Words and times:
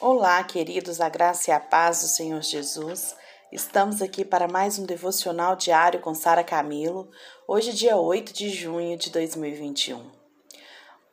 Olá, 0.00 0.44
queridos, 0.44 1.00
a 1.00 1.08
graça 1.08 1.50
e 1.50 1.52
a 1.52 1.58
paz 1.58 2.02
do 2.02 2.06
Senhor 2.06 2.40
Jesus. 2.40 3.16
Estamos 3.50 4.00
aqui 4.00 4.24
para 4.24 4.46
mais 4.46 4.78
um 4.78 4.86
devocional 4.86 5.56
diário 5.56 5.98
com 5.98 6.14
Sara 6.14 6.44
Camilo, 6.44 7.10
hoje, 7.48 7.72
dia 7.72 7.96
8 7.96 8.32
de 8.32 8.48
junho 8.48 8.96
de 8.96 9.10
2021. 9.10 10.08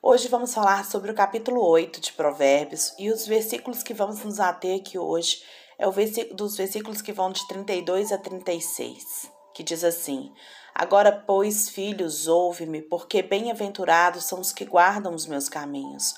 Hoje 0.03 0.27
vamos 0.27 0.53
falar 0.53 0.85
sobre 0.85 1.09
o 1.09 1.15
capítulo 1.15 1.67
8 1.67 1.99
de 1.99 2.13
Provérbios 2.13 2.93
e 2.99 3.09
os 3.09 3.25
versículos 3.25 3.81
que 3.81 3.91
vamos 3.91 4.23
nos 4.23 4.39
ater 4.39 4.79
aqui 4.79 4.99
hoje 4.99 5.41
é 5.79 5.87
o 5.87 6.35
dos 6.35 6.55
versículos 6.55 7.01
que 7.01 7.11
vão 7.11 7.31
de 7.31 7.47
32 7.47 8.11
a 8.11 8.19
36, 8.19 9.31
que 9.55 9.63
diz 9.63 9.83
assim: 9.83 10.31
Agora, 10.75 11.11
pois, 11.11 11.69
filhos, 11.69 12.27
ouve-me, 12.27 12.83
porque 12.83 13.23
bem-aventurados 13.23 14.25
são 14.25 14.39
os 14.39 14.51
que 14.51 14.63
guardam 14.63 15.15
os 15.15 15.25
meus 15.25 15.49
caminhos. 15.49 16.13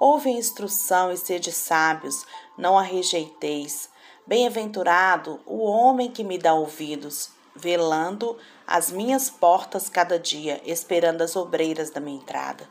Ouve 0.00 0.30
a 0.30 0.32
instrução 0.32 1.12
e 1.12 1.16
sede 1.18 1.52
sábios, 1.52 2.24
não 2.56 2.78
a 2.78 2.80
rejeiteis. 2.80 3.90
Bem-aventurado 4.26 5.38
o 5.44 5.58
homem 5.62 6.10
que 6.10 6.24
me 6.24 6.38
dá 6.38 6.54
ouvidos, 6.54 7.32
velando 7.54 8.34
as 8.66 8.90
minhas 8.90 9.28
portas 9.28 9.90
cada 9.90 10.18
dia, 10.18 10.58
esperando 10.64 11.20
as 11.20 11.36
obreiras 11.36 11.90
da 11.90 12.00
minha 12.00 12.16
entrada. 12.16 12.66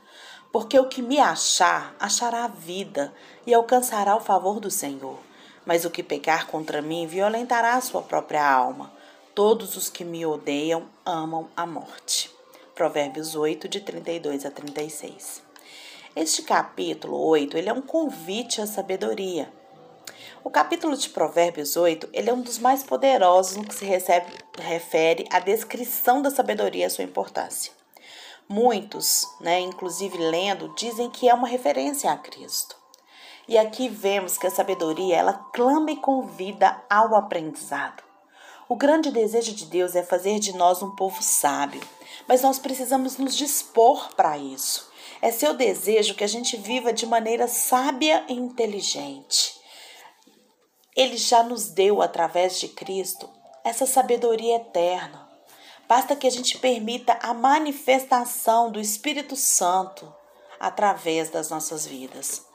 Porque 0.52 0.80
o 0.80 0.90
que 0.90 1.04
me 1.04 1.20
achar, 1.20 1.96
achará 2.00 2.46
a 2.46 2.48
vida 2.48 3.14
e 3.46 3.54
alcançará 3.54 4.16
o 4.16 4.22
favor 4.22 4.60
do 4.60 4.72
Senhor. 4.72 5.20
Mas 5.64 5.86
o 5.86 5.92
que 5.92 6.02
pecar 6.02 6.48
contra 6.48 6.82
mim, 6.82 7.06
violentará 7.06 7.76
a 7.76 7.82
sua 7.82 8.02
própria 8.02 8.44
alma. 8.44 8.92
Todos 9.36 9.78
os 9.78 9.88
que 9.88 10.04
me 10.04 10.26
odeiam 10.26 10.90
amam 11.06 11.48
a 11.56 11.68
morte. 11.68 12.36
Provérbios 12.74 13.36
8, 13.36 13.68
de 13.68 13.82
32 13.82 14.48
a 14.48 14.50
36. 14.50 15.49
Este 16.22 16.42
capítulo 16.42 17.18
8 17.18 17.58
ele 17.58 17.70
é 17.70 17.74
um 17.74 17.82
convite 17.82 18.60
à 18.60 18.68
sabedoria. 18.68 19.50
O 20.44 20.50
capítulo 20.50 20.98
de 20.98 21.10
Provérbios 21.12 21.78
8 21.78 22.10
ele 22.12 22.30
é 22.30 22.34
um 22.34 22.42
dos 22.42 22.60
mais 22.60 22.84
poderosos 22.84 23.56
no 23.56 23.64
que 23.64 23.74
se 23.74 23.86
recebe, 23.86 24.30
refere 24.58 25.26
à 25.32 25.40
descrição 25.40 26.22
da 26.22 26.30
sabedoria 26.30 26.84
e 26.84 26.86
a 26.86 26.90
sua 26.90 27.06
importância. 27.06 27.72
Muitos, 28.50 29.26
né, 29.40 29.62
inclusive 29.62 30.18
lendo, 30.18 30.76
dizem 30.76 31.10
que 31.10 31.30
é 31.30 31.34
uma 31.34 31.48
referência 31.48 32.12
a 32.12 32.18
Cristo. 32.18 32.76
E 33.48 33.58
aqui 33.58 33.88
vemos 33.88 34.38
que 34.38 34.46
a 34.46 34.52
sabedoria 34.52 35.16
ela 35.16 35.34
clama 35.54 35.90
e 35.90 35.96
convida 35.96 36.84
ao 36.90 37.16
aprendizado. 37.16 38.04
O 38.68 38.76
grande 38.76 39.10
desejo 39.10 39.54
de 39.54 39.66
Deus 39.68 39.96
é 39.96 40.04
fazer 40.04 40.38
de 40.40 40.52
nós 40.52 40.84
um 40.84 40.94
povo 40.98 41.24
sábio, 41.24 41.82
mas 42.28 42.42
nós 42.42 42.60
precisamos 42.60 43.18
nos 43.18 43.38
dispor 43.38 44.14
para 44.16 44.38
isso. 44.38 44.89
É 45.22 45.32
seu 45.32 45.54
desejo 45.54 46.16
que 46.16 46.24
a 46.24 46.28
gente 46.28 46.56
viva 46.56 46.94
de 46.94 47.06
maneira 47.06 47.48
sábia 47.48 48.24
e 48.30 48.34
inteligente. 48.34 49.60
Ele 50.96 51.18
já 51.18 51.44
nos 51.44 51.70
deu, 51.70 52.02
através 52.02 52.60
de 52.60 52.70
Cristo, 52.70 53.30
essa 53.64 53.86
sabedoria 53.86 54.56
eterna. 54.56 55.30
Basta 55.88 56.16
que 56.16 56.28
a 56.28 56.30
gente 56.30 56.58
permita 56.58 57.18
a 57.22 57.34
manifestação 57.34 58.72
do 58.72 58.80
Espírito 58.80 59.36
Santo 59.36 60.14
através 60.60 61.30
das 61.30 61.50
nossas 61.50 61.86
vidas. 61.86 62.46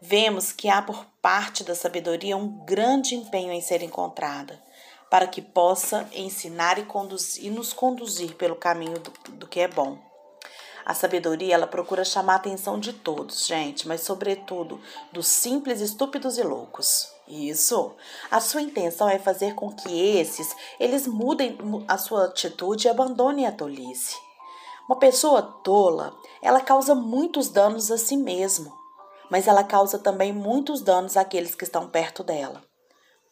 Vemos 0.00 0.52
que 0.52 0.68
há 0.68 0.82
por 0.82 1.06
parte 1.20 1.64
da 1.64 1.74
sabedoria 1.74 2.36
um 2.36 2.64
grande 2.64 3.14
empenho 3.14 3.52
em 3.52 3.60
ser 3.60 3.82
encontrada, 3.82 4.62
para 5.10 5.26
que 5.26 5.40
possa 5.40 6.08
ensinar 6.12 6.78
e, 6.78 6.84
conduzir, 6.84 7.46
e 7.46 7.50
nos 7.50 7.72
conduzir 7.72 8.34
pelo 8.36 8.54
caminho 8.54 8.98
do, 8.98 9.10
do 9.32 9.46
que 9.48 9.60
é 9.60 9.68
bom. 9.68 9.98
A 10.84 10.92
sabedoria, 10.92 11.54
ela 11.54 11.66
procura 11.66 12.04
chamar 12.04 12.34
a 12.34 12.36
atenção 12.36 12.78
de 12.78 12.92
todos, 12.92 13.46
gente, 13.46 13.88
mas 13.88 14.02
sobretudo 14.02 14.80
dos 15.12 15.26
simples, 15.26 15.80
estúpidos 15.80 16.36
e 16.36 16.42
loucos. 16.42 17.08
Isso. 17.26 17.94
A 18.30 18.38
sua 18.38 18.60
intenção 18.60 19.08
é 19.08 19.18
fazer 19.18 19.54
com 19.54 19.72
que 19.72 20.18
esses, 20.18 20.54
eles 20.78 21.06
mudem 21.06 21.56
a 21.88 21.96
sua 21.96 22.26
atitude 22.26 22.86
e 22.86 22.90
abandonem 22.90 23.46
a 23.46 23.52
tolice. 23.52 24.14
Uma 24.86 24.98
pessoa 24.98 25.40
tola, 25.40 26.14
ela 26.42 26.60
causa 26.60 26.94
muitos 26.94 27.48
danos 27.48 27.90
a 27.90 27.96
si 27.96 28.18
mesmo, 28.18 28.70
mas 29.30 29.48
ela 29.48 29.64
causa 29.64 29.98
também 29.98 30.34
muitos 30.34 30.82
danos 30.82 31.16
àqueles 31.16 31.54
que 31.54 31.64
estão 31.64 31.88
perto 31.88 32.22
dela. 32.22 32.62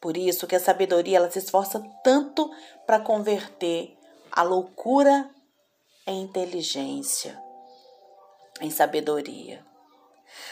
Por 0.00 0.16
isso 0.16 0.46
que 0.46 0.56
a 0.56 0.60
sabedoria 0.60 1.18
ela 1.18 1.30
se 1.30 1.38
esforça 1.38 1.80
tanto 2.02 2.50
para 2.86 2.98
converter 2.98 3.94
a 4.32 4.42
loucura 4.42 5.30
em 6.06 6.22
inteligência, 6.22 7.38
em 8.64 8.70
sabedoria. 8.70 9.64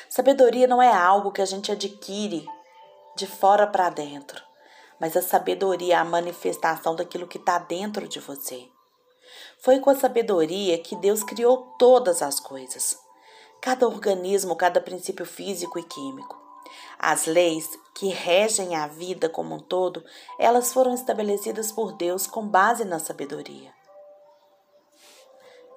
Sabedoria 0.08 0.66
não 0.66 0.82
é 0.82 0.92
algo 0.92 1.32
que 1.32 1.40
a 1.40 1.46
gente 1.46 1.72
adquire 1.72 2.46
de 3.16 3.26
fora 3.26 3.66
para 3.66 3.90
dentro, 3.90 4.42
mas 4.98 5.16
a 5.16 5.22
sabedoria 5.22 5.94
é 5.94 5.96
a 5.96 6.04
manifestação 6.04 6.94
daquilo 6.94 7.26
que 7.26 7.38
está 7.38 7.58
dentro 7.58 8.06
de 8.08 8.20
você. 8.20 8.68
Foi 9.62 9.78
com 9.78 9.90
a 9.90 9.94
sabedoria 9.94 10.78
que 10.78 10.96
Deus 10.96 11.22
criou 11.22 11.74
todas 11.78 12.22
as 12.22 12.40
coisas, 12.40 12.98
cada 13.60 13.86
organismo, 13.86 14.56
cada 14.56 14.80
princípio 14.80 15.24
físico 15.24 15.78
e 15.78 15.82
químico. 15.82 16.38
As 16.98 17.26
leis 17.26 17.68
que 17.94 18.08
regem 18.08 18.74
a 18.74 18.86
vida 18.86 19.28
como 19.28 19.54
um 19.54 19.58
todo, 19.58 20.04
elas 20.38 20.72
foram 20.72 20.94
estabelecidas 20.94 21.72
por 21.72 21.92
Deus 21.92 22.26
com 22.26 22.46
base 22.46 22.84
na 22.84 22.98
sabedoria. 22.98 23.79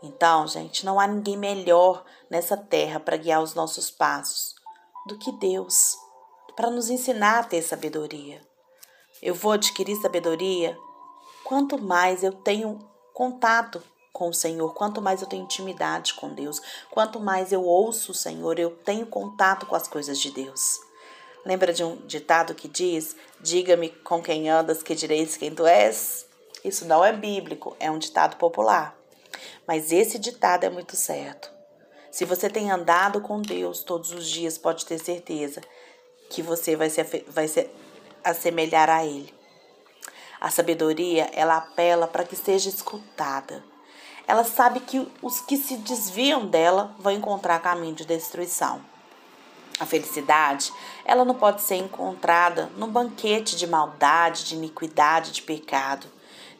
Então, 0.06 0.46
gente, 0.46 0.86
não 0.86 1.00
há 1.00 1.08
ninguém 1.08 1.38
melhor 1.38 2.04
nessa 2.30 2.58
terra 2.58 3.00
para 3.00 3.16
guiar 3.16 3.42
os 3.42 3.56
nossos 3.56 3.90
passos 3.90 4.54
do 5.08 5.18
que 5.18 5.32
Deus, 5.32 5.96
para 6.58 6.70
nos 6.70 6.90
ensinar 6.90 7.40
a 7.40 7.44
ter 7.44 7.62
sabedoria. 7.62 8.42
Eu 9.22 9.34
vou 9.34 9.54
adquirir 9.54 9.96
sabedoria 9.96 10.78
quanto 11.46 11.82
mais 11.82 12.22
eu 12.22 12.34
tenho 12.34 12.80
contato 13.14 13.82
com 14.12 14.28
o 14.28 14.34
Senhor, 14.34 14.74
quanto 14.74 15.02
mais 15.02 15.22
eu 15.22 15.28
tenho 15.28 15.46
intimidade 15.46 16.14
com 16.16 16.34
Deus, 16.34 16.62
quanto 16.92 17.18
mais 17.18 17.54
eu 17.54 17.64
ouço 17.64 18.12
o 18.12 18.16
Senhor, 18.16 18.60
eu 18.60 18.72
tenho 18.72 19.06
contato 19.06 19.66
com 19.66 19.76
as 19.76 19.88
coisas 19.88 20.20
de 20.20 20.32
Deus. 20.32 20.80
Lembra 21.46 21.72
de 21.72 21.82
um 21.82 21.96
ditado 22.06 22.54
que 22.54 22.68
diz: 22.68 23.16
Diga-me 23.40 23.90
com 23.90 24.22
quem 24.22 24.50
andas, 24.50 24.84
que 24.84 24.94
direis 24.94 25.38
quem 25.38 25.56
tu 25.56 25.66
és? 25.66 26.26
Isso 26.64 26.86
não 26.86 27.04
é 27.06 27.14
bíblico, 27.14 27.76
é 27.80 27.90
um 27.90 27.98
ditado 27.98 28.36
popular. 28.36 29.03
Mas 29.68 29.92
esse 29.92 30.20
ditado 30.20 30.66
é 30.66 30.70
muito 30.70 30.96
certo. 30.96 31.52
Se 32.12 32.26
você 32.26 32.50
tem 32.50 32.70
andado 32.70 33.22
com 33.22 33.42
Deus 33.42 33.82
todos 33.82 34.12
os 34.12 34.28
dias, 34.28 34.58
pode 34.58 34.86
ter 34.86 35.00
certeza 35.00 35.62
que 36.30 36.42
você 36.42 36.76
vai 36.76 36.90
se, 36.90 37.04
vai 37.28 37.48
se 37.48 37.70
assemelhar 38.24 38.90
a 38.90 39.06
Ele. 39.06 39.34
A 40.40 40.52
sabedoria, 40.52 41.30
ela 41.34 41.58
apela 41.58 42.06
para 42.06 42.26
que 42.26 42.36
seja 42.36 42.70
escutada. 42.70 43.64
Ela 44.28 44.44
sabe 44.44 44.82
que 44.82 45.10
os 45.22 45.42
que 45.42 45.58
se 45.58 45.78
desviam 45.78 46.46
dela 46.46 46.96
vão 47.00 47.14
encontrar 47.14 47.60
caminho 47.60 47.96
de 47.96 48.06
destruição. 48.06 48.82
A 49.80 49.86
felicidade, 49.86 50.72
ela 51.04 51.26
não 51.26 51.34
pode 51.34 51.62
ser 51.62 51.76
encontrada 51.76 52.70
num 52.78 52.88
banquete 52.88 53.56
de 53.56 53.66
maldade, 53.66 54.46
de 54.46 54.56
iniquidade, 54.56 55.32
de 55.32 55.42
pecado 55.42 56.08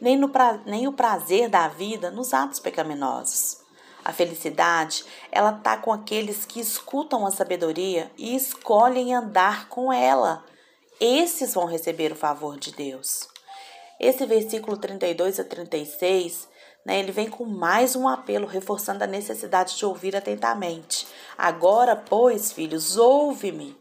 nem, 0.04 0.18
no 0.18 0.28
pra, 0.28 0.60
nem 0.66 0.86
o 0.86 0.92
prazer 0.92 1.48
da 1.48 1.70
vida 1.70 2.12
nos 2.12 2.34
atos 2.34 2.60
pecaminosos. 2.60 3.60
A 4.04 4.12
felicidade, 4.12 5.06
ela 5.32 5.56
está 5.56 5.78
com 5.78 5.94
aqueles 5.94 6.44
que 6.44 6.60
escutam 6.60 7.26
a 7.26 7.32
sabedoria 7.32 8.12
e 8.18 8.36
escolhem 8.36 9.16
andar 9.16 9.70
com 9.70 9.94
ela. 9.94 10.44
Esses 11.00 11.54
vão 11.54 11.64
receber 11.64 12.12
o 12.12 12.18
favor 12.18 12.60
de 12.60 12.74
Deus. 12.74 13.30
Esse 13.98 14.26
versículo 14.26 14.76
32 14.76 15.40
a 15.40 15.44
36, 15.46 16.50
né, 16.86 17.00
ele 17.00 17.14
vem 17.14 17.30
com 17.30 17.46
mais 17.46 17.96
um 17.96 18.06
apelo, 18.06 18.46
reforçando 18.46 19.06
a 19.06 19.08
necessidade 19.08 19.78
de 19.78 19.86
ouvir 19.86 20.18
atentamente. 20.18 21.08
Agora, 21.38 21.96
pois, 21.96 22.52
filhos, 22.52 22.98
ouve-me. 22.98 23.78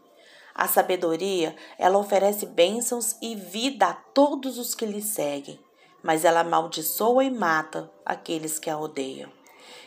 A 0.55 0.69
sabedoria, 0.69 1.53
ela 1.77 1.97
oferece 1.97 2.45
bênçãos 2.45 3.17
e 3.21 3.35
vida 3.35 3.87
a 3.87 3.93
todos 3.93 4.57
os 4.57 4.73
que 4.73 4.85
lhe 4.85 5.01
seguem 5.01 5.59
mas 6.03 6.25
ela 6.25 6.41
amaldiçoa 6.41 7.23
e 7.23 7.31
mata 7.31 7.89
aqueles 8.05 8.59
que 8.59 8.69
a 8.69 8.77
odeiam. 8.77 9.31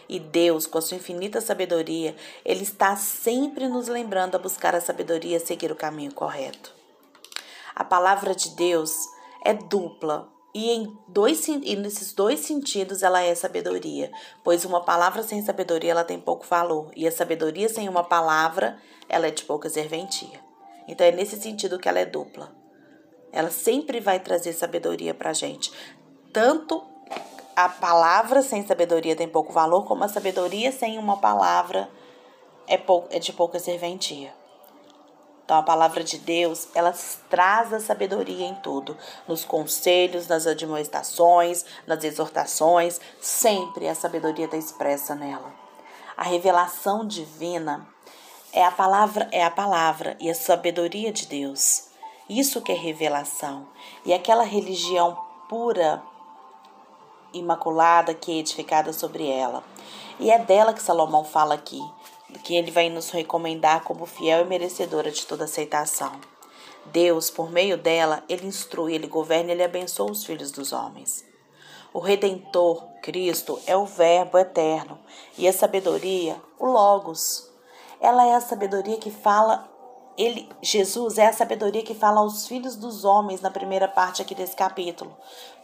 E 0.09 0.19
Deus, 0.19 0.67
com 0.67 0.79
a 0.79 0.81
sua 0.81 0.97
infinita 0.97 1.41
sabedoria, 1.41 2.17
Ele 2.45 2.63
está 2.63 2.97
sempre 2.97 3.69
nos 3.69 3.89
lembrando 3.89 4.37
a 4.37 4.39
buscar 4.39 4.75
a 4.75 4.81
sabedoria 4.81 5.37
e 5.37 5.41
seguir 5.41 5.71
o 5.71 5.77
caminho 5.77 6.15
correto. 6.15 6.73
A 7.75 7.85
palavra 7.85 8.35
de 8.35 8.51
Deus 8.51 8.97
é 9.45 9.53
dupla 9.53 10.29
e 10.55 10.71
em 10.71 10.97
dois 11.09 11.47
e 11.47 11.77
nesses 11.77 12.15
dois 12.15 12.41
sentidos 12.41 13.03
ela 13.03 13.21
é 13.21 13.35
sabedoria, 13.35 14.11
pois 14.43 14.65
uma 14.65 14.83
palavra 14.83 15.23
sem 15.23 15.43
sabedoria 15.43 15.91
ela 15.91 16.05
tem 16.05 16.19
pouco 16.19 16.47
valor 16.47 16.91
e 16.97 17.07
a 17.07 17.13
sabedoria 17.13 17.69
sem 17.69 17.89
uma 17.89 18.03
palavra 18.03 18.81
ela 19.07 19.27
é 19.27 19.31
de 19.31 19.45
pouca 19.45 19.69
serventia. 19.69 20.41
Então 20.89 21.07
é 21.07 21.13
nesse 21.13 21.37
sentido 21.39 21.79
que 21.79 21.89
ela 21.89 21.99
é 21.99 22.07
dupla. 22.07 22.55
Ela 23.33 23.51
sempre 23.51 24.01
vai 24.01 24.19
trazer 24.19 24.55
sabedoria 24.55 25.13
para 25.13 25.31
a 25.31 25.35
gente, 25.35 25.71
tanto 26.37 26.85
a 27.57 27.67
palavra 27.67 28.43
sem 28.43 28.67
sabedoria 28.67 29.17
tem 29.17 29.27
pouco 29.27 29.55
valor, 29.55 29.87
como 29.87 30.05
a 30.05 30.09
sabedoria 30.09 30.71
sem 30.71 30.99
uma 30.99 31.17
palavra 31.17 31.89
é, 32.69 32.79
é 33.09 33.19
de 33.19 33.33
pouca 33.33 33.59
serventia. 33.59 34.35
Então 35.43 35.57
a 35.57 35.63
palavra 35.63 36.05
de 36.05 36.19
Deus, 36.19 36.69
ela 36.75 36.93
traz 37.31 37.73
a 37.73 37.81
sabedoria 37.81 38.47
em 38.47 38.55
tudo, 38.57 38.99
nos 39.27 39.47
conselhos, 39.47 40.29
nas 40.29 40.47
admoestações, 40.47 41.65
nas 41.87 42.05
exortações, 42.05 43.01
sempre 43.19 43.89
a 43.89 43.95
sabedoria 43.95 44.45
está 44.45 44.59
expressa 44.59 45.15
nela. 45.15 45.55
A 46.19 46.25
revelação 46.25 47.07
divina 47.07 47.89
é 48.53 48.63
a 48.63 48.71
palavra, 48.71 49.27
é 49.33 49.43
a 49.43 49.51
palavra 49.51 50.19
e 50.21 50.29
a 50.29 50.35
sabedoria 50.35 51.11
de 51.11 51.25
Deus. 51.25 51.85
Isso 52.29 52.61
que 52.61 52.73
é 52.73 52.75
revelação. 52.75 53.67
E 54.05 54.13
aquela 54.13 54.45
religião 54.45 55.17
pura, 55.49 56.03
imaculada 57.39 58.15
que 58.15 58.33
é 58.33 58.37
edificada 58.37 58.93
sobre 58.93 59.29
ela. 59.29 59.63
E 60.19 60.31
é 60.31 60.39
dela 60.39 60.73
que 60.73 60.83
Salomão 60.83 61.25
fala 61.25 61.55
aqui 61.55 61.81
que 62.43 62.57
ele 62.57 62.71
vai 62.71 62.89
nos 62.89 63.11
recomendar 63.11 63.83
como 63.83 64.07
fiel 64.07 64.43
e 64.43 64.45
merecedora 64.45 65.11
de 65.11 65.27
toda 65.27 65.45
aceitação. 65.45 66.13
Deus, 66.87 67.31
por 67.31 67.51
meio 67.51 67.77
dela, 67.77 68.23
ele 68.29 68.47
instrui, 68.47 68.95
ele 68.95 69.07
governa 69.07 69.51
e 69.51 69.53
ele 69.53 69.65
abençoa 69.65 70.11
os 70.11 70.25
filhos 70.25 70.51
dos 70.51 70.73
homens. 70.73 71.25
O 71.93 71.99
Redentor, 71.99 72.85
Cristo, 73.03 73.59
é 73.67 73.77
o 73.77 73.87
Verbo 73.87 74.39
eterno 74.39 74.99
e 75.37 75.49
a 75.49 75.53
sabedoria, 75.53 76.41
o 76.59 76.67
Logos. 76.67 77.51
Ela 78.01 78.27
é 78.27 78.35
a 78.35 78.41
sabedoria 78.41 78.99
que 78.99 79.11
fala, 79.11 79.69
ele, 80.17 80.49
Jesus 80.63 81.19
é 81.19 81.27
a 81.27 81.33
sabedoria 81.33 81.83
que 81.83 81.95
fala 81.95 82.21
aos 82.21 82.47
filhos 82.47 82.75
dos 82.75 83.05
homens 83.05 83.41
na 83.41 83.51
primeira 83.51 83.87
parte 83.87 84.23
aqui 84.23 84.35
desse 84.35 84.57
capítulo. 84.57 85.15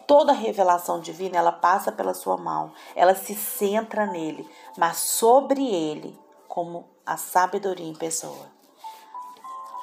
Toda 0.07 0.33
revelação 0.33 1.01
divina, 1.01 1.39
ela 1.39 1.53
passa 1.53 1.91
pela 1.91 2.13
sua 2.13 2.37
mão, 2.37 2.73
ela 2.95 3.15
se 3.15 3.35
centra 3.35 4.07
nele, 4.07 4.49
mas 4.77 4.99
sobre 4.99 5.67
ele 5.67 6.19
como 6.49 6.85
a 7.07 7.17
sabedoria 7.17 7.87
em 7.87 7.95
pessoa. 7.95 8.51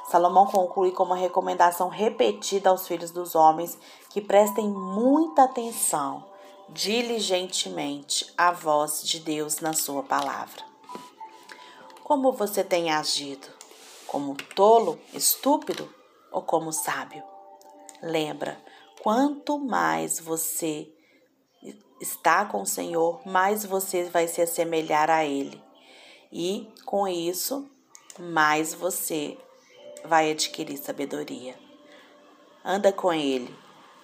Salomão 0.10 0.46
conclui 0.48 0.92
com 0.92 1.04
uma 1.04 1.16
recomendação 1.16 1.88
repetida 1.88 2.70
aos 2.70 2.88
filhos 2.88 3.12
dos 3.12 3.36
homens 3.36 3.78
que 4.10 4.22
prestem 4.22 4.68
muita 4.68 5.44
atenção 5.44 6.26
diligentemente 6.68 8.32
à 8.38 8.52
voz 8.52 9.04
de 9.04 9.20
Deus 9.20 9.60
na 9.60 9.74
sua 9.74 10.04
palavra. 10.04 10.64
Como 12.04 12.32
você 12.32 12.64
tem 12.64 12.92
agido? 12.92 13.59
Como 14.10 14.36
tolo, 14.56 15.00
estúpido 15.14 15.94
ou 16.32 16.42
como 16.42 16.74
sábio? 16.74 17.24
Lembra, 18.02 18.60
quanto 19.04 19.60
mais 19.60 20.20
você 20.20 20.92
está 22.02 22.44
com 22.46 22.64
o 22.64 22.66
Senhor, 22.66 23.22
mais 23.28 23.66
você 23.66 24.06
vai 24.06 24.28
se 24.28 24.42
assemelhar 24.42 25.10
a 25.12 25.24
Ele 25.24 25.62
e 26.32 26.72
com 26.86 27.08
isso, 27.08 27.70
mais 28.18 28.74
você 28.74 29.38
vai 30.04 30.32
adquirir 30.32 30.78
sabedoria. 30.78 31.56
Anda 32.64 32.92
com 32.92 33.14
ele, 33.14 33.56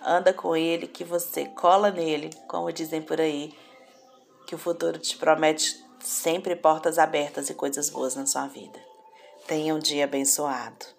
anda 0.01 0.34
com 0.34 0.56
ele 0.56 0.88
que 0.88 1.04
você 1.04 1.46
cola 1.46 1.90
nele, 1.92 2.30
como 2.48 2.72
dizem 2.72 3.01
por 3.01 3.19
aí, 3.19 3.58
que 4.46 4.56
o 4.56 4.60
futuro 4.60 5.00
te 5.00 5.18
promete 5.18 5.84
sempre 6.00 6.56
portas 6.56 7.00
abertas 7.00 7.50
e 7.50 7.54
coisas 7.54 7.90
boas 7.90 8.16
na 8.16 8.25
sua 8.25 8.48
vida. 8.48 8.85
Tenha 9.47 9.75
um 9.75 9.80
dia 9.80 10.06
abençoado. 10.06 10.94